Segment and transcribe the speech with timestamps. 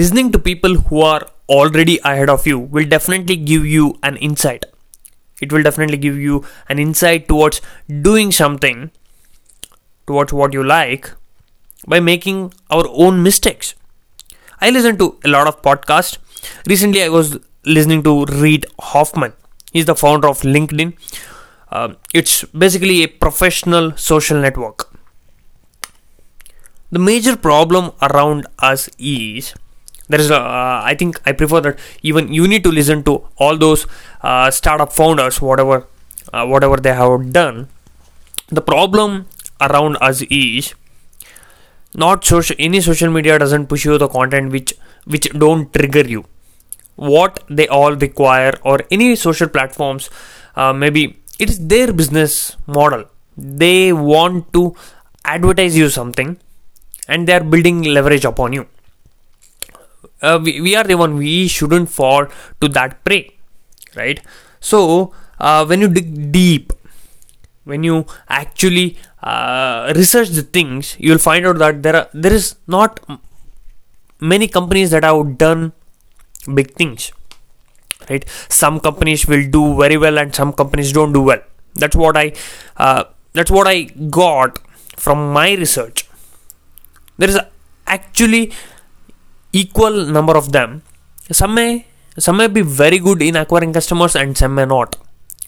[0.00, 4.64] listening to people who are already ahead of you will definitely give you an insight.
[5.40, 7.60] It will definitely give you an insight towards
[8.08, 8.90] doing something
[10.08, 11.10] towards what you like
[11.86, 13.74] by making our own mistakes.
[14.60, 16.18] I listen to a lot of podcasts.
[16.66, 19.32] Recently i was listening to reid hoffman.
[19.72, 20.94] He's the founder of linkedin.
[21.70, 24.88] Um, it's basically a professional social network.
[26.90, 29.54] The major problem around us is
[30.08, 33.26] there is a, uh, I think I prefer that even you need to listen to
[33.36, 33.86] all those
[34.22, 35.86] uh, startup founders whatever
[36.32, 37.68] uh, whatever they have done.
[38.48, 39.26] The problem
[39.60, 40.74] around us is
[41.94, 44.74] not social any social media doesn't push you the content which
[45.06, 46.24] which don't trigger you.
[46.96, 50.10] What they all require or any social platforms
[50.56, 53.04] uh, maybe it is their business model.
[53.36, 54.76] They want to
[55.24, 56.38] advertise you something
[57.08, 58.66] and they are building leverage upon you
[60.22, 62.26] uh, we, we are the one we shouldn't fall
[62.60, 63.30] to that prey
[63.96, 64.20] right?
[64.60, 66.72] So uh, when you dig deep
[67.64, 72.56] when you actually uh, research the things you'll find out that there are there is
[72.66, 73.00] not
[74.20, 75.72] many companies that have done
[76.54, 77.12] big things
[78.10, 78.24] right?
[78.48, 81.40] Some companies will do very well and some companies don't do well.
[81.74, 82.32] That's what i
[82.76, 83.82] uh, that's what i
[84.18, 84.58] got
[84.96, 86.06] from my research.
[87.18, 87.38] There is
[87.86, 88.52] actually
[89.62, 90.82] equal number of them
[91.30, 91.86] some may
[92.18, 94.96] some may be very good in acquiring customers and some may not.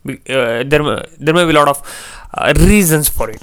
[0.09, 3.43] Uh, there, there may be a lot of uh, reasons for it.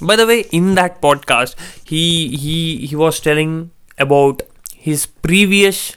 [0.00, 4.42] By the way in that podcast he he he was telling about
[4.74, 5.96] his previous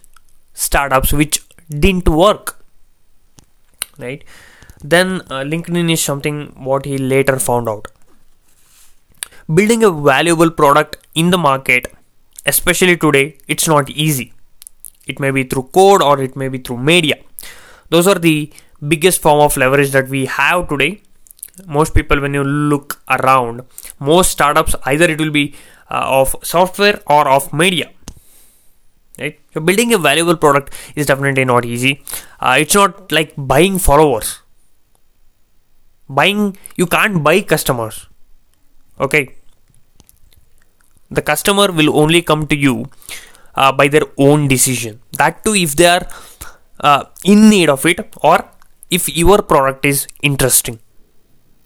[0.54, 2.58] startups which didn't work.
[3.98, 4.24] Right?
[4.82, 7.88] Then uh, linkedin is something what he later found out.
[9.54, 11.88] Building a valuable product in the market
[12.52, 14.34] especially today it's not easy.
[15.08, 17.18] It may be through code or it may be through media.
[17.90, 18.52] Those are the
[18.88, 21.02] biggest form of leverage that we have today.
[21.68, 23.64] Most people when you look around
[24.00, 25.56] most startups either it will be
[25.92, 27.90] uh, of software or of media
[29.20, 29.40] right?
[29.54, 32.04] So building a valuable product is definitely not easy.
[32.40, 34.40] Uh, it's not like buying followers.
[36.08, 38.08] Buying you can't buy customers.
[39.08, 39.39] Okay
[41.10, 42.86] the customer will only come to you
[43.56, 45.00] uh, by their own decision.
[45.14, 46.08] That too if they are
[46.80, 48.50] uh, in need of it or
[48.90, 50.80] if your product is interesting